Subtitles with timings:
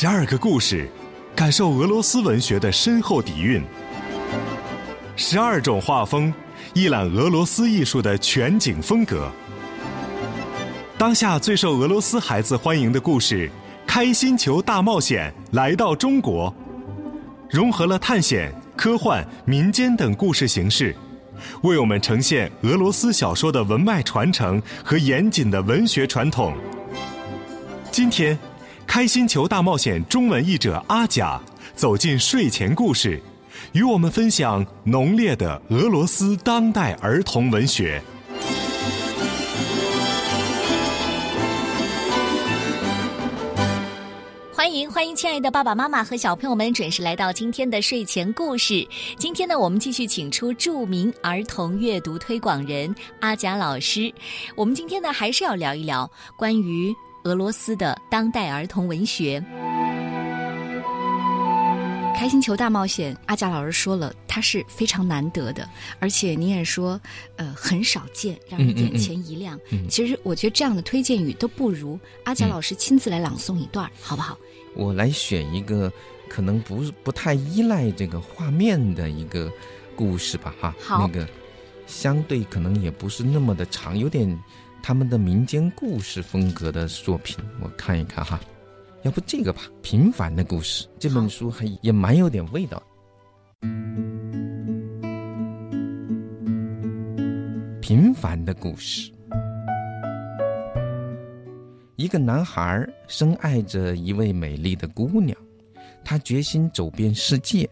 [0.00, 0.88] 十二个故事，
[1.34, 3.60] 感受俄罗斯文学的深厚底蕴；
[5.16, 6.32] 十二种画风，
[6.72, 9.28] 一览俄罗斯艺术的全景风格。
[10.96, 13.48] 当下最受俄罗斯孩子欢迎的故事
[13.88, 16.54] 《开心球大冒险》来到中国，
[17.50, 20.94] 融合了探险、科幻、民间等故事形式，
[21.62, 26.56] 为我们呈现俄罗斯小说的文脉传承和严谨的文学传统。
[27.90, 28.36] 今天，
[28.88, 31.38] 《开心球大冒险》中文译者阿甲
[31.74, 33.20] 走进睡前故事，
[33.72, 38.02] 与我们分享浓烈的俄罗斯当代儿童文学。
[44.54, 48.86] 欢迎欢迎，亲爱的爸爸妈妈和小朋友们准时来到今天的睡前故事。
[49.18, 54.12] 今天呢，我们继续请出著名儿童阅读推广人阿贾老师。
[54.56, 59.40] 我们今天呢，还是要聊一聊关于俄罗斯的当代儿童文学。
[62.20, 65.68] 《开心球大冒险》，阿贾老师说了，它是非常难得的，
[66.00, 67.00] 而且你也说，
[67.36, 69.56] 呃，很少见，让人眼前一亮。
[69.88, 74.36] 其实我觉得这样的推荐语都不如阿贾老师亲自来朗诵一段，好不好？
[74.74, 75.92] 我来选一个
[76.28, 79.48] 可能不不太依赖这个画面的一个
[79.94, 81.28] 故事吧，哈，好那个
[81.86, 84.28] 相对可能也不是那么的长，有点
[84.82, 88.40] 他们的民间故事风格的作品，我看一看哈。
[89.02, 92.82] 要不这个吧，《平凡的故事》这本书还也蛮有点味道。
[97.80, 99.12] 平凡的故事。
[101.96, 105.36] 一个男孩深爱着一位美丽的姑娘，
[106.04, 107.68] 他决心走遍世界，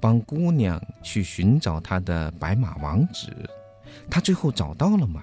[0.00, 3.28] 帮姑娘去寻找她的白马王子。
[4.10, 5.22] 他最后找到了吗？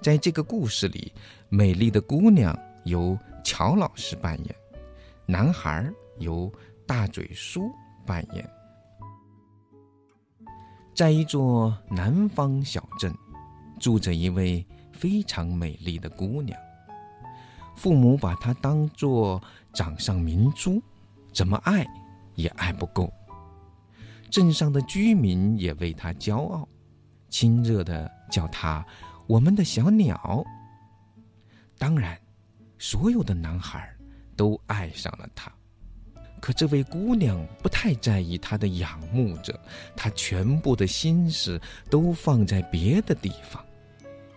[0.00, 1.12] 在这个故事里，
[1.48, 4.54] 美丽的姑娘由乔老师扮演，
[5.26, 6.50] 男孩由
[6.86, 7.70] 大嘴叔
[8.06, 8.48] 扮演。
[10.94, 13.12] 在一座南方小镇，
[13.80, 16.58] 住着一位非常美丽的姑娘。
[17.76, 19.40] 父母把她当作
[19.72, 20.82] 掌上明珠，
[21.32, 21.86] 怎么爱
[22.34, 23.12] 也爱不够。
[24.30, 26.68] 镇上的居民也为她骄傲，
[27.28, 28.84] 亲热的叫她
[29.28, 30.44] “我们的小鸟”。
[31.78, 32.18] 当然，
[32.78, 33.88] 所有的男孩
[34.34, 35.52] 都爱上了她。
[36.40, 39.60] 可这位姑娘不太在意他的仰慕者，
[39.94, 43.64] 她全部的心思都放在别的地方。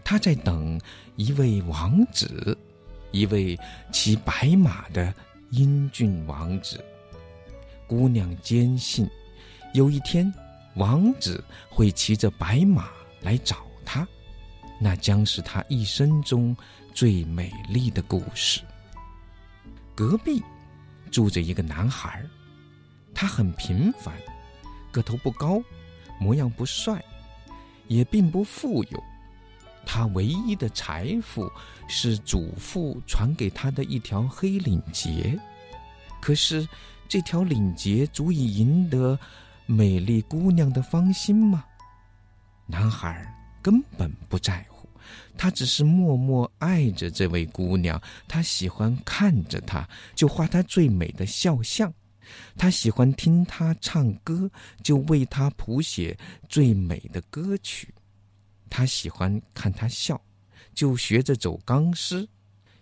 [0.04, 0.80] 她在等
[1.16, 2.58] 一位王子，
[3.12, 3.58] 一位
[3.92, 5.14] 骑白马的
[5.52, 6.84] 英俊王子。
[7.88, 9.08] 姑娘坚信，
[9.74, 10.34] 有一天，
[10.76, 12.90] 王子会骑着白马
[13.22, 14.08] 来找她，
[14.82, 16.58] 那将是他一生中
[16.94, 18.62] 最美丽的故事。
[19.96, 20.44] 隔壁。
[21.12, 22.24] 住着一个男孩，
[23.14, 24.16] 他很平凡，
[24.94, 25.62] 个头不高，
[26.22, 27.04] 模样不帅，
[27.90, 29.04] 也并不富有。
[29.86, 31.52] 他唯一的财富
[31.86, 35.38] 是祖父传给他的一条黑领结。
[36.22, 36.66] 可是，
[37.10, 39.20] 这条领结足以赢得
[39.66, 41.66] 美丽姑娘的芳心吗？
[42.68, 43.22] 男孩
[43.62, 44.66] 根本不在。
[45.38, 51.90] 他只是默默爱着这位姑娘，他喜欢看着她，就画她最美的肖像；
[52.58, 54.50] 他喜欢听她唱歌，
[54.84, 56.18] 就为她谱写
[56.48, 57.88] 最美的歌曲；
[58.70, 60.22] 他喜欢看她笑，
[60.74, 62.28] 就学着走钢丝、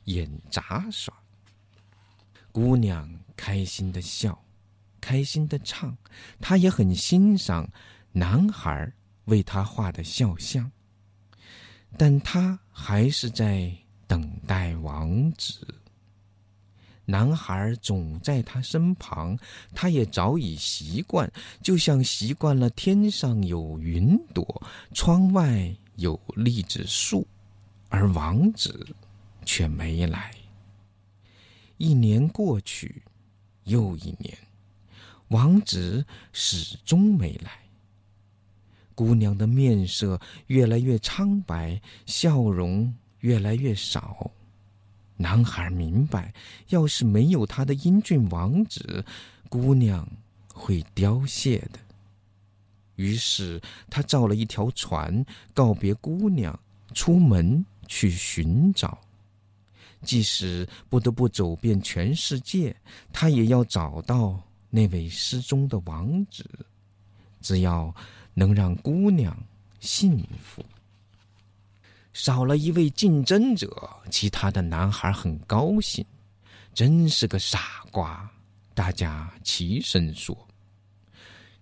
[0.05, 1.13] 演杂耍。
[2.51, 4.43] 姑娘开心的笑，
[4.99, 5.97] 开心的唱，
[6.41, 7.69] 她也很欣赏
[8.11, 8.91] 男孩
[9.25, 10.71] 为她画的肖像。
[11.97, 13.71] 但他还是在
[14.07, 15.67] 等待王子。
[17.05, 19.35] 男孩总在他身旁，
[19.73, 21.31] 他也早已习惯，
[21.63, 24.61] 就像习惯了天上有云朵，
[24.93, 27.27] 窗外有栗子树，
[27.89, 28.87] 而王子
[29.43, 30.31] 却没来。
[31.77, 33.01] 一年过去，
[33.63, 34.37] 又一年，
[35.29, 37.51] 王子始终没来。
[38.99, 44.29] 姑娘的面色越来越苍白，笑容越来越少。
[45.15, 46.33] 男孩明白，
[46.67, 49.05] 要是没有他的英俊王子，
[49.47, 50.05] 姑娘
[50.53, 51.79] 会凋谢的。
[52.97, 56.59] 于是他造了一条船，告别姑娘，
[56.93, 58.99] 出门去寻找。
[60.03, 62.75] 即使不得不走遍全世界，
[63.13, 64.37] 他也要找到
[64.69, 66.43] 那位失踪的王子。
[67.41, 67.95] 只要
[68.33, 69.37] 能让姑娘
[69.79, 70.63] 幸福。
[72.13, 76.05] 少了一位竞争者，其他的男孩很高兴。
[76.73, 78.29] 真是个傻瓜！
[78.73, 80.47] 大家齐声说。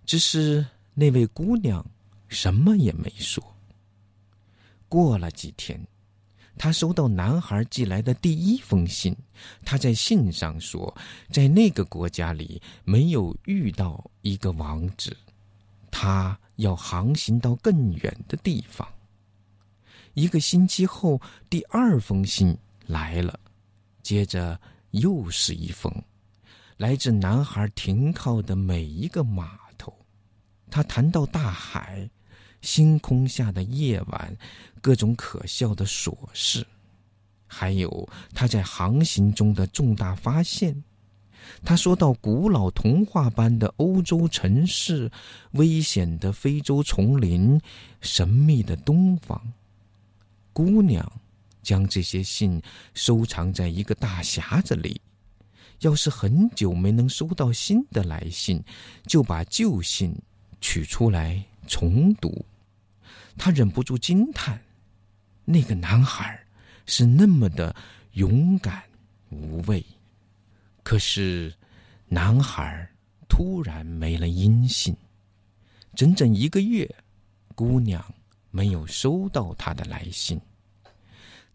[0.05, 1.85] 只是那位姑娘
[2.27, 3.43] 什么也没说。
[4.87, 5.79] 过了几天，
[6.57, 9.15] 她收到男孩寄来的第一封信。
[9.63, 10.95] 他在信上说，
[11.31, 15.15] 在那个国家里没有遇到一个王子，
[15.91, 18.87] 他要航行到更远的地方。
[20.13, 21.19] 一个星期后，
[21.49, 22.55] 第二封信
[22.85, 23.39] 来了，
[24.03, 24.59] 接着
[24.91, 25.91] 又是一封，
[26.77, 29.91] 来自男孩停靠的每一个码头。
[30.69, 32.07] 他谈到大海。
[32.61, 34.35] 星空下的夜晚，
[34.81, 36.65] 各种可笑的琐事，
[37.45, 40.83] 还有他在航行中的重大发现。
[41.63, 45.11] 他说到古老童话般的欧洲城市、
[45.51, 47.59] 危险的非洲丛林、
[48.01, 49.41] 神秘的东方。
[50.53, 51.11] 姑娘
[51.61, 52.61] 将这些信
[52.93, 54.99] 收藏在一个大匣子里。
[55.81, 58.63] 要是很久没能收到新的来信，
[59.05, 60.15] 就把旧信
[60.59, 61.43] 取出来。
[61.67, 62.45] 重读，
[63.37, 64.57] 他忍不住惊叹：
[65.43, 66.41] 那个男孩
[66.85, 67.75] 是那么的
[68.13, 68.81] 勇敢
[69.29, 69.85] 无畏。
[70.87, 71.53] 可是，
[72.05, 72.89] 男孩
[73.27, 74.95] 突然没了音信，
[75.93, 76.89] 整整一个月，
[77.55, 78.01] 姑娘
[78.51, 80.39] 没有收到他的来信。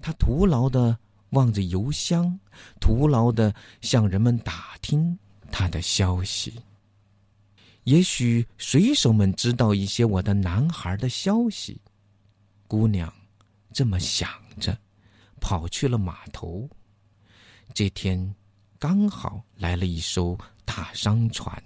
[0.02, 0.99] 他徒劳的
[1.31, 2.38] 望着邮箱，
[2.79, 5.19] 徒劳的向人们打听
[5.50, 6.61] 他的消息。
[7.84, 11.81] 也许水手们知道一些我的男孩的消息。
[12.69, 13.11] 姑娘
[13.73, 14.29] 这么想
[14.61, 14.76] 着，
[15.40, 16.69] 跑去了码头。
[17.73, 18.34] 这天
[18.82, 21.62] 刚好来了一艘大商船，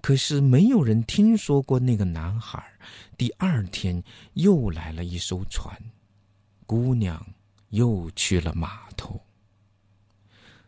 [0.00, 2.64] 可是没有人听说过那个男孩。
[3.18, 4.00] 第二天
[4.34, 5.76] 又来了一艘船，
[6.64, 7.20] 姑娘
[7.70, 9.20] 又去了码头。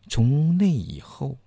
[0.09, 1.37] 从那以后。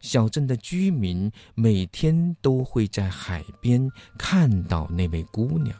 [0.00, 5.74] 小镇的居民每天都会在海边看到那位姑娘，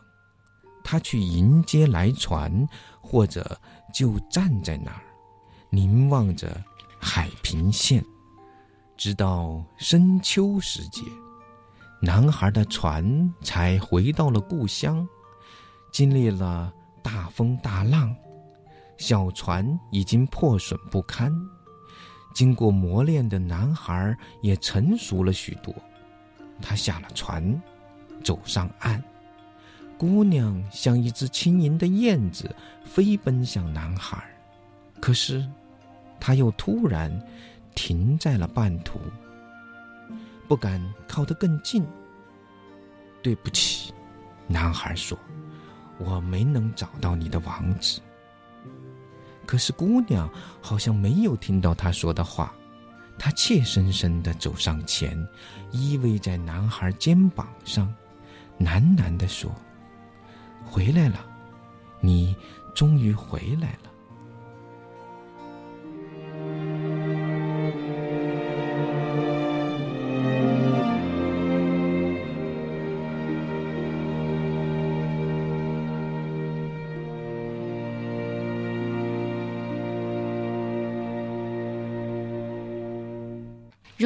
[0.82, 2.66] 她去迎接来船，
[3.02, 3.60] 或者
[3.92, 5.04] 就站在那儿，
[5.68, 6.58] 凝望着
[7.04, 8.02] 海平线，
[8.96, 11.02] 直到深秋时节，
[12.00, 15.06] 男孩的船才回到了故乡。
[15.92, 16.72] 经历了
[17.02, 18.16] 大风大浪，
[18.96, 21.30] 小船已经破损不堪。
[22.32, 25.74] 经过磨练的男孩也成熟了许多，
[26.62, 27.62] 他下了船，
[28.24, 29.00] 走上岸。
[29.98, 32.52] 姑娘像一只轻盈的燕子
[32.82, 34.24] 飞奔向男孩，
[35.00, 35.46] 可是，
[36.26, 37.12] 他又突然
[37.74, 38.98] 停在了半途，
[40.48, 41.84] 不敢靠得更近。
[43.22, 43.92] 对不起，
[44.46, 45.18] 男孩说
[46.00, 48.00] ：“我没能找到你的王子。”
[49.44, 50.26] 可是姑娘
[50.62, 52.54] 好像没有听到他说的话，
[53.18, 55.14] 她怯生生的走上前，
[55.72, 57.94] 依偎在男孩肩膀上，
[58.58, 59.54] 喃喃的说
[60.64, 61.22] ：“回来了，
[62.00, 62.34] 你
[62.74, 63.90] 终于回来了。”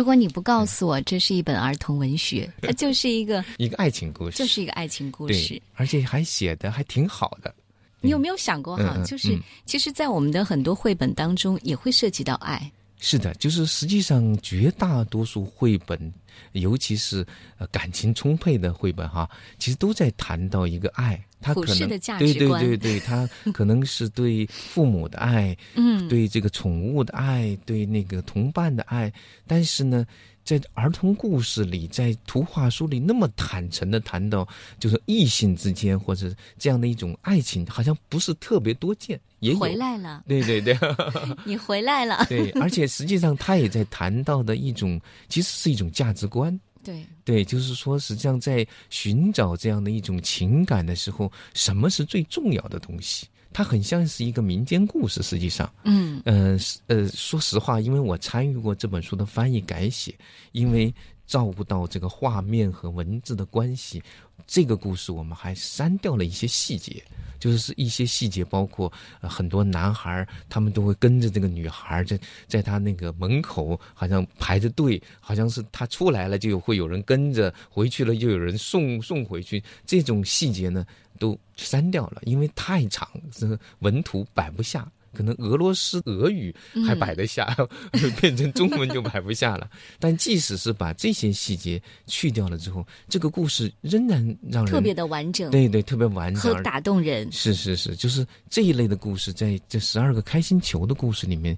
[0.08, 7.54] 果你不告诉我这是一本儿童文学， 它就是一个 一个爱情故事，就是一个爱情故事，而且还写的还挺好的。
[8.00, 8.96] 你有没有想过哈？
[9.04, 12.72] 就是其实，在我们的很多绘本当中，也会涉及到爱。
[13.00, 16.12] 是的，就是实际上绝大多数绘本，
[16.52, 17.26] 尤其是
[17.58, 29.12] 呃感情充沛的绘本哈，其实都在谈到一个爱，他可能对对对对，他可能是对父母的爱，嗯， 对这个宠物的爱，对那个同伴的爱，
[29.47, 30.07] 但是呢。
[30.45, 39.21] 在儿童故事里，在图画书里，那么坦诚的谈到，就是异性之间或者这样的一种爱情，好像不是特别多见。
[39.40, 40.75] 也回来了，对对对，
[41.45, 42.25] 你回来了。
[42.30, 46.59] 对，而且实际上他也在谈到的一种，其实是一种价值观。
[46.88, 53.26] 对对，就是说，实际上在寻找这样的一种情感的时候，什么是最重要的东西？
[53.52, 60.14] 它很像是一个民间故事，实际上，嗯，呃，呃，说实话，因为我参与过这本书的翻译改写，
[60.52, 60.95] 因为
[61.26, 64.02] 照顾到这个画面和文字的关系，
[64.47, 67.02] 这个故事我们还删掉了一些细节。
[67.38, 79.62] 就是是一些细节，包括很多男孩他们都会跟着这个女孩在在他那个门口，好像排着队，好像是他出来了就会有人跟着，回去了就有人送送回去。
[79.87, 80.87] 这种细节呢，
[81.18, 86.54] 都删掉了，因为太长，这个文图摆不下，可能俄罗斯俄语
[86.86, 87.56] 还摆得下，
[88.20, 89.68] 变成中文就摆不下了。
[89.98, 94.18] 但即使是把这些细节去掉了之后，这个故事仍然
[94.50, 97.30] 让人特别的完整，对对，特别完整和打动人。
[97.32, 101.56] 是是是，就是这一类的故事，在这十二个开心球的故事里面，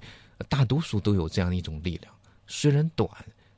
[0.49, 2.13] 大多数都有这样一种力量。
[2.47, 3.09] 虽然短，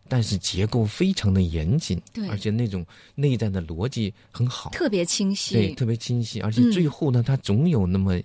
[0.09, 2.85] 但是结构非常的严谨，对，而且那种
[3.15, 6.41] 内在的逻辑很好，特别清晰，对，特别清晰。
[6.41, 8.21] 而且最后呢，它总有那么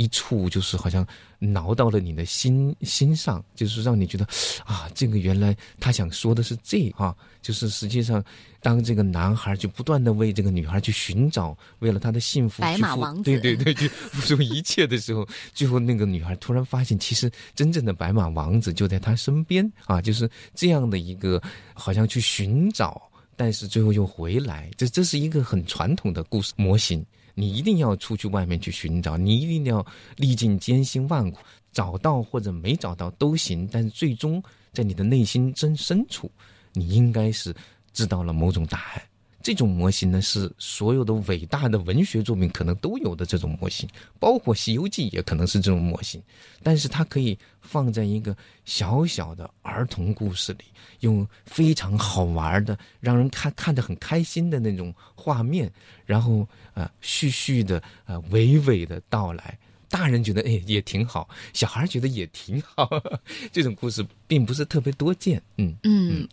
[0.00, 1.06] 一处，就是好像
[1.38, 4.24] 挠到了你的心心上，就是让你觉得
[4.64, 8.24] 啊，这个原来他想说的是这啊，就是实际上。
[8.62, 19.98] 当这个男孩就不断的为这个女孩去寻找，为了她的幸福，白马王子，对对对，去付出一切的时候，最后那个女孩突然发现，其实真正的白马王子就在她身边啊！
[19.98, 21.42] 就是这样的一个，
[21.72, 23.00] 好像去寻找，
[23.40, 24.70] 但是最后又回来。
[24.76, 27.02] 这这是一个很传统的故事模型。
[27.34, 31.38] 你一定要出去外面去寻找，你一定要历尽艰辛万苦，
[31.72, 33.66] 找到或者没找到都行。
[33.72, 34.42] 但是最终
[34.74, 36.30] 在你的内心真深处，
[36.74, 37.56] 你应该是。
[37.92, 39.02] 知道了某种答案，
[39.42, 46.22] 这种模型呢是所有的伟大的文学作品可能都有的这种模型，包括《西游记》也可能是这种模型。
[46.62, 50.64] 但是它可以放在一个小小的儿童故事里，
[51.00, 55.72] 用非常好玩的、让人看看得很开心的那种画面，
[56.04, 62.86] 然后啊，絮絮的啊，娓娓的道来，大人觉得哎也挺好，小孩觉得也挺好。
[63.50, 66.28] 这种故事并不是特别多见，嗯嗯。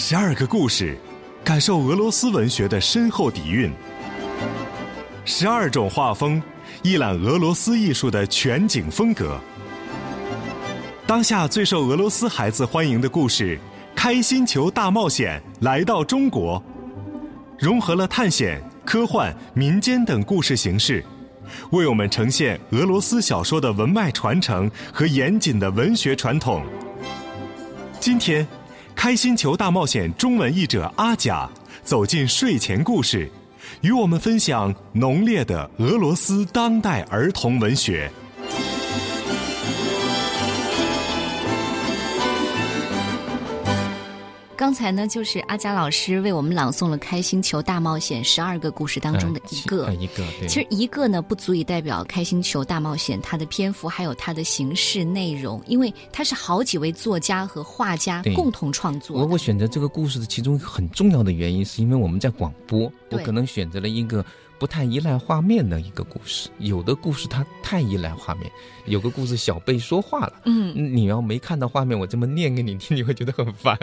[0.00, 0.96] 十二个故事，
[1.42, 3.68] 感受俄罗斯文学的深厚底蕴；
[5.24, 6.40] 十二种画风，
[6.84, 9.40] 一览俄罗斯艺术的全景风格。
[11.04, 13.56] 当下最受俄罗斯孩子欢迎的故事
[13.96, 16.62] 《开心球大冒险》来到中国，
[17.58, 21.04] 融合了探险、科幻、民间等故事形式。
[21.72, 26.64] 为我们呈现俄罗斯小说的文脉传承和严谨的文学传统。
[27.98, 28.46] 今天，
[28.98, 31.48] 《开心球大冒险》中文译者阿甲
[31.84, 33.30] 走进睡前故事，
[33.80, 38.10] 与我们分享浓烈的俄罗斯当代儿童文学。
[44.58, 50.24] 刚才呢，就是阿佳老师为我们朗诵了《开心球大冒险》十二个故事当中的一个，一个。
[50.48, 59.20] 其实一个呢，不足以代表《开心球大冒险》它的篇幅还有它的形式内容，因为它是好几位作家和画家共同创作。
[59.20, 64.24] 我我选择这个故事的其中一个很重要的原因，是因为我们在广播，我可能选择了一个。
[64.58, 68.50] 不太依赖画面的一个故事，有的故事它太依赖画面，
[68.86, 73.78] 有个故事小贝说话了，嗯，你要没看到画面，我这么念给你听，你会觉得很烦，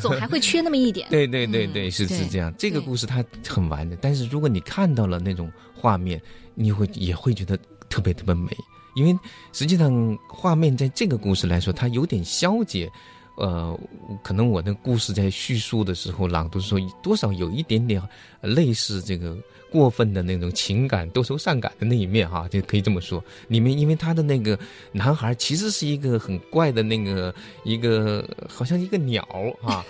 [0.00, 1.06] 总还会缺那么一点。
[1.12, 2.52] 对对对对，是是这样。
[2.58, 6.20] 这个故事它很完整，但是如果你看到了那种画面，
[6.54, 8.50] 你会也会觉得特别特别美，
[8.94, 9.18] 因为
[9.52, 12.90] 实际上画面在这个故事来说，它有点消解。
[13.36, 13.78] 呃，
[14.22, 18.00] 可能我的故事在叙述的时候，朗读的时候，多少有一点点
[18.40, 19.36] 类似这个
[19.72, 23.22] 过分的那种情感多愁善感的那一面哈，就可以这么说。
[23.48, 24.56] 里面因为他的那个
[24.92, 29.26] 男孩其实是一个很怪的那个一个，好像一个鸟
[29.62, 29.84] 啊，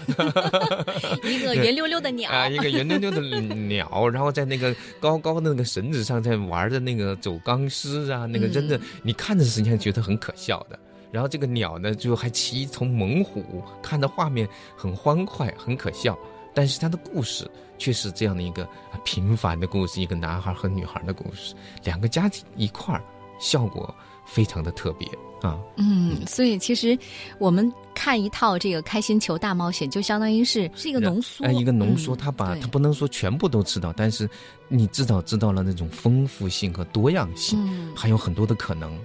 [1.22, 10.78] 一个圆溜溜的鸟啊， 一个圆溜溜的鸟，然后在那个高高的那个绳子上在玩的那个走钢丝啊，那个真的你看着实际上觉得很可笑的。
[11.14, 16.18] 然后这个鸟呢，就还骑一从猛虎，看的画面很欢快，很可笑。
[16.52, 18.68] 但是它的故事却是这样的一个
[19.04, 21.54] 平凡的故事，一个男孩和女孩的故事，
[21.84, 23.00] 两个家庭一块儿，
[23.38, 23.94] 效果
[24.26, 25.06] 非常的特别
[25.40, 25.56] 啊。
[25.76, 26.98] 嗯，所以其实
[27.38, 32.16] 我们看一套这个《开心球大冒险》，就相当于是是一个浓缩，一个浓缩。
[32.16, 34.28] 他把他不能说全部都知道，但是
[34.66, 37.56] 你至少知道了那种丰富性和多样性，
[37.94, 38.98] 还有很多的可能。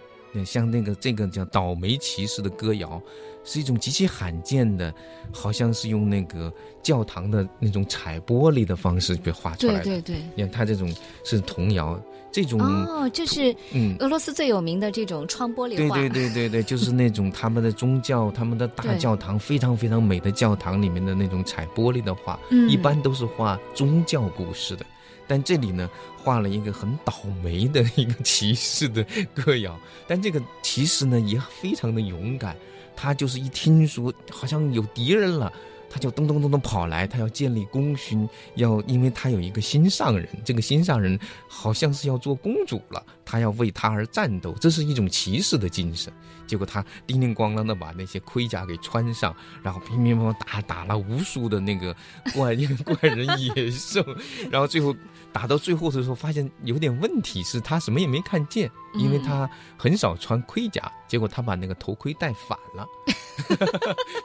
[0.46, 3.02] 像那个这个叫倒霉骑士的歌谣，
[3.44, 4.94] 是一种极其罕见的，
[5.32, 9.84] 好像是用那个教堂的那种彩玻璃的方式被画出来的。
[9.84, 10.94] 对对对，你看它这种
[11.24, 12.00] 是童谣，
[12.32, 15.96] 这种哦，这是嗯，俄罗斯最有名的这种窗玻璃画。
[15.96, 24.86] 对对对对对，就是那种他们的宗教，他们的大教堂非常非常美的教堂里面的那种彩玻璃的画，一般都是画宗教故事的。
[25.30, 29.06] 但这里呢，画了一个很倒霉的一个骑士的
[29.36, 32.58] 歌谣，但这个骑士呢也非常的勇敢，
[32.96, 35.54] 他就是一听说好像有敌人了，
[35.88, 41.18] 他就咚咚咚咚跑来，他要建立功勋，要因为他有一个心上人，这个心上人
[41.48, 46.12] 好像是要做公主了，他要为他而战斗，这是一种骑士的精神。
[46.48, 51.96] 结果他叮叮咣啷的把那些盔甲给穿上，然后乒乒乓乓打打了无数的那个
[52.34, 54.04] 怪怪人野兽，
[54.50, 54.96] 然后最后
[55.32, 62.88] 打到最后的时候，发现有点问题，是他什么也没看见，因为他很少穿盔甲，结果他把那个头盔戴反了。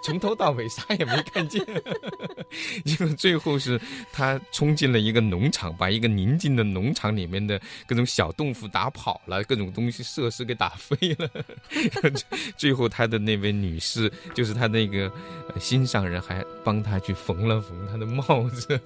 [0.02, 1.62] 从头到尾啥也没看见，
[2.84, 3.78] 因为最后是
[4.12, 11.28] 他冲进了一个农场，把一个宁静的农场里面的各种小动物打跑了，各种东西设施给打飞了。
[12.56, 15.12] 最后他的那位女士，就是他那个
[15.60, 18.80] 心上人，还帮他去缝了缝他的帽子，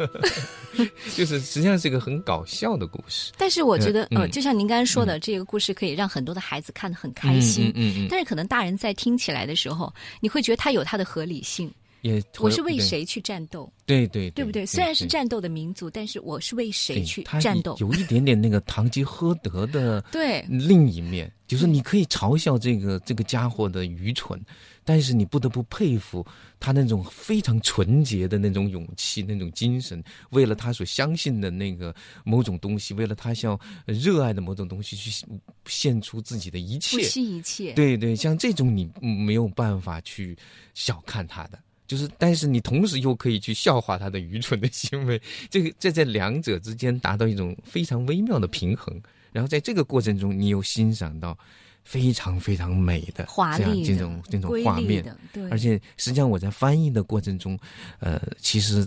[1.15, 3.33] 就是实际上是一个很搞笑的故事。
[3.39, 7.71] 但是我觉得，呃，就像您刚才说的，这个故事可以让很多的孩子看得很开心。
[7.77, 8.07] 嗯嗯。
[8.11, 9.93] 但是可能大人在听起来的时候。
[10.21, 11.71] 你会觉得它有它的合理性，
[12.03, 13.71] 也我是为谁去战斗？
[13.87, 14.65] 对对对不对？
[14.67, 17.77] 虽然是战斗的民族，但是我是为谁去战斗？
[17.81, 24.41] 有一点点那个堂吉诃德的 对另一面，就是你可以嘲笑这个这个家伙的愚蠢。
[24.85, 26.27] 但是你不得不佩服
[26.59, 35.27] 他那种非常纯洁的那种勇气、那种精神，为了他所相信的那个某种东西，为了他想热爱的某种东西去
[35.67, 37.75] 献出自己的一切，不惜一切。
[37.75, 40.35] 对对，像这种你没有办法去
[40.73, 48.95] 小看他的，就是但是你同时又可以去笑话他的愚蠢的行为， 这个这在两者之间达到一种非常微妙的平衡，
[49.33, 51.37] 然后在这个过程中，你又欣赏到。
[51.85, 53.27] 非常非常美的
[53.57, 55.03] 这样这种这种画面，
[55.33, 57.59] 对，而且实际上我在翻译的过程中，
[58.01, 58.87] 呃，其实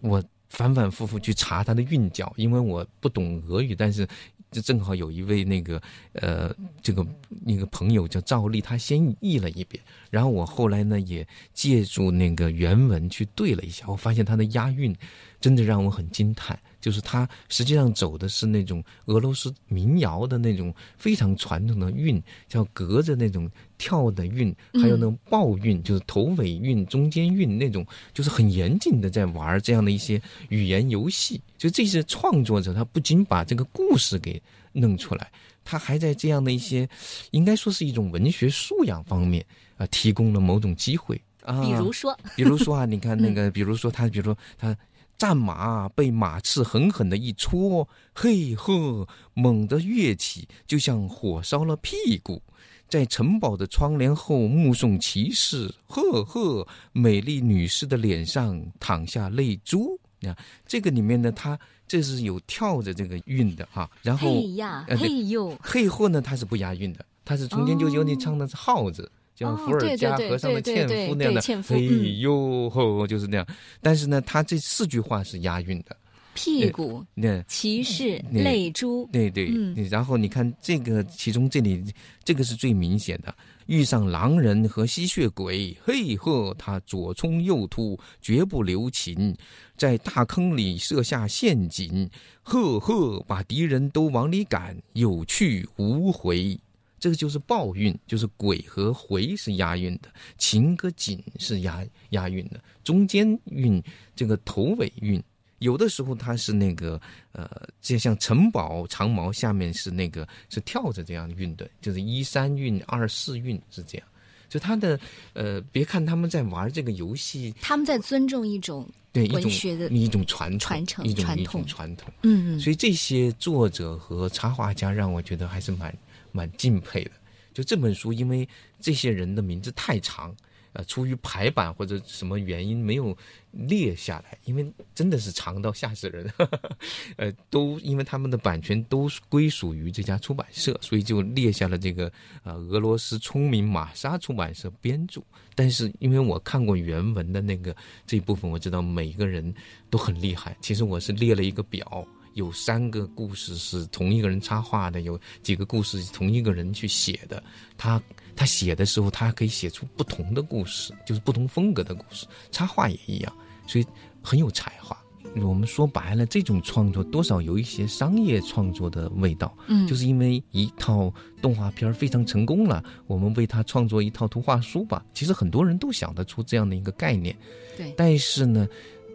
[0.00, 4.08] 我反反复复去查它的韵脚，因为我不懂俄语，但是
[4.50, 5.80] 就正好有一位那个
[6.14, 7.06] 呃这个
[7.44, 14.94] 那个朋友叫赵丽，他先译了一遍，然后我后来呢也借助那个原文去对了一下，我发现他的押韵
[15.40, 16.58] 真的让我很惊叹。
[16.80, 31.40] 就是他实际上走的是那种俄罗斯民谣的那种非常传统的韵，叫隔着那种跳的韵，还有那种抱韵，就是头尾韵、中间韵那种，就是很严谨的在玩这样的一些语言游戏。
[31.58, 35.30] 就这些创作者，他不仅把这个故事给弄出来，
[35.64, 36.88] 他还在这样的一些，
[37.32, 39.44] 应该说是一种文学素养方面
[39.76, 41.60] 啊，提供了某种机会啊。
[41.62, 44.76] 比如说，比如说啊，你看那个，比如说他，比如说他。
[45.20, 52.42] 战马被马刺狠狠的一戳，嘿呵，猛地跃起，就像火烧了屁股。
[52.88, 60.00] 在城堡的窗帘后目送骑士，呵呵，美丽女士的脸上淌下泪珠。
[60.20, 60.34] 你看
[60.66, 63.90] 这个里面呢，它这是有跳着这个韵的哈。
[64.00, 69.12] 然后嘿呀，嘿呦，嘿呵呢，它是不押韵的，它是中间就有你唱的是号子。
[69.40, 71.78] 像伏尔加和尚的纤夫那样的，哎
[72.18, 73.46] 呦吼，就是那样。
[73.80, 75.96] 但是呢，他这四句话是押韵的。
[76.32, 79.50] 屁股，那骑士泪珠，对对。
[79.90, 81.82] 然后你看这个，其中这里
[82.22, 83.34] 这个是最明显的。
[83.66, 89.34] 遇上狼人和吸血鬼，嘿呵，他左冲右突，绝不留情，
[89.76, 92.08] 在大坑里设下陷阱，
[92.42, 96.58] 呵呵，把敌人都往里赶，有去无回。
[97.00, 103.82] 这个就是抱韵，就是鬼和回是押韵的，情和景是押押韵的，中间韵
[104.14, 105.20] 这个头尾韵，
[105.60, 107.00] 有的时候它是那个
[107.32, 107.48] 呃，
[107.80, 114.06] 就像城堡长矛下面是那个是跳着这样韵的，就是一三韵二四韵是这样，
[114.50, 115.00] 就他的
[115.32, 125.96] 呃，别看他们在玩这个游戏，他们在尊重一种对一种的一种传传承一种传统传统，嗯嗯，所以这些作者和插画家让我觉得还是蛮。
[126.32, 127.10] 蛮敬佩的，
[127.52, 128.48] 就这本书，因为
[128.80, 130.34] 这些人的名字太长，
[130.72, 133.16] 呃，出于排版或者什么原因没有
[133.50, 136.32] 列下来，因为真的是长到吓死人，
[137.16, 142.10] 呃，都因为他们的版权都归属于这家出版社，所以就列下了这个
[142.44, 145.20] 呃俄罗斯聪明玛莎出版社编著。
[145.56, 147.74] 但是因为我看过原文的那个
[148.06, 149.52] 这一部分，我知道每个人
[149.90, 150.56] 都很厉害。
[150.62, 152.06] 其实我是列了一个表。
[152.34, 157.42] 有三个故事是同一个人插画的，有几个故事是同一个人去写的。
[157.76, 158.00] 他
[158.36, 162.26] 他写的时候，他可以写出不同的故事，就是不同风格的故事。
[162.50, 163.32] 插画也一样，
[163.66, 163.86] 所以
[164.22, 164.96] 很有才华。
[165.36, 169.56] 我们说白了，这种创作多少有一些商业创作的味道。
[169.68, 175.04] 嗯，就是因为一套动画片非常成功了，我们为他创作一套图画书吧。
[175.14, 177.36] 其实很多人都想得出这样的一个概念。
[177.76, 178.66] 对，但是呢。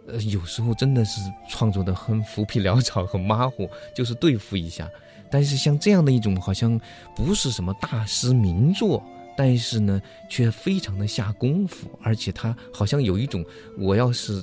[0.06, 4.90] 呃，有时候真的是创作的很浮皮潦草，很马虎， 就是对付一下。
[5.30, 6.80] 但是像这样的一种，好像
[7.14, 9.02] 不是什么大师名作
[9.36, 13.44] 但是呢，却非常的下功夫，而且他好像有一种，
[13.76, 14.42] 我要是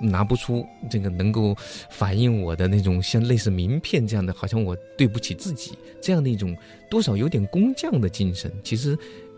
[0.00, 1.54] 拿不出这个能够
[1.90, 6.56] 反映我的那种像类似名片这样的，好像我对不起自己这样的一种
[6.88, 8.50] 多少有点工匠的精神。
[8.64, 8.96] 其实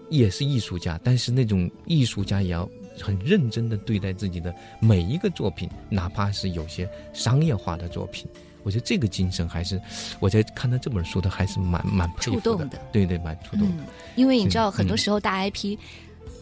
[0.09, 2.69] 也是艺术家，但是那种艺术家也要
[3.01, 8.27] 很认真的对待自己的每一个作品，哪怕是有些商业化的作品。
[8.63, 9.81] 我觉得这个精神还是
[10.21, 12.79] 我在看到这本书的，还是蛮蛮触动的。
[12.93, 13.85] 对对，蛮触动的。
[14.15, 15.77] 因为你知道，很多时候大 IP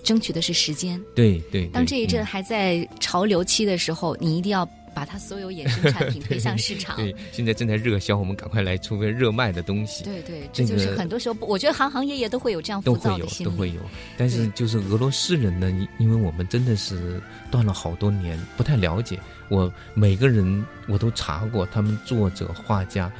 [0.04, 1.00] 争取的是时间。
[1.14, 1.66] 对对。
[1.68, 4.68] 当这一阵还在潮流期的时候，你一定要。
[4.94, 6.96] 把它所有衍生产品 推向市场。
[6.96, 10.04] 对，现在正在热销，我们赶快来出个热卖的东西。
[10.04, 13.90] 对对，这就是很多时候，我觉得行行业业都会有这样浮躁的心都会有，都会有。
[14.16, 19.18] 但是就是俄罗斯人呢，因为我们真的是断了好多年，不太了解。
[19.48, 23.10] 我每个人我都查过，他们作者、画家，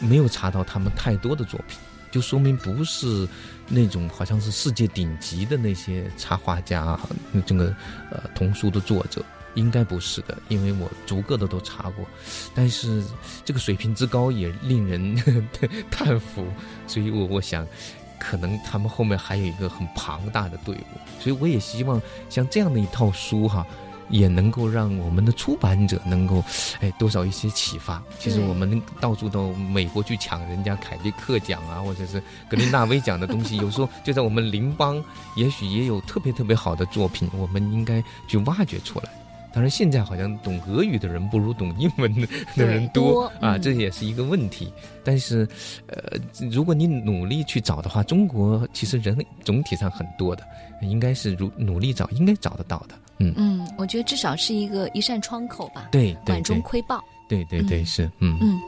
[0.00, 1.78] 没有查到他们太多的作品，
[2.10, 3.26] 就说明不是
[3.68, 6.98] 那种好像是世界顶级的那些插画家，
[7.46, 7.74] 这个
[8.10, 9.24] 呃童书的作者。
[9.54, 12.06] 应该不是的，因为我逐个的都查过，
[12.54, 13.04] 但是
[13.44, 15.14] 这个水平之高也令人
[15.90, 16.46] 叹服，
[16.86, 17.66] 所以我我想，
[18.18, 23.66] 可能他们后面还有一个很庞大的队伍，所以我也希望像这样的一套书哈，
[24.08, 26.42] 也能够让我们的出版者能够，
[26.80, 28.02] 哎，多少一些启发。
[28.18, 35.02] 其实我们到处到美国去抢人家凯迪克奖啊，或者是格林纳威奖的东西， 有时候就在我们邻邦，
[35.34, 39.08] 也许也有特别特别好的作品，我们应该去挖掘出来。
[39.52, 44.72] 当然，现在好像懂俄语的人不如懂英文的的人多啊，这也是一个问题。
[45.04, 45.46] 但是，
[45.86, 46.18] 呃，
[46.50, 50.42] 如果你努力去找的话，中国其实人总体上很多的，
[50.80, 52.94] 应该是如努力找，应该找得到的。
[53.18, 55.88] 嗯嗯，我觉得至少是一个一扇窗口吧。
[55.92, 57.02] 对，管中窥豹。
[57.28, 58.60] 对对对，是嗯嗯。